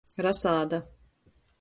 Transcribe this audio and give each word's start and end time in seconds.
Rasāda. 0.27 0.81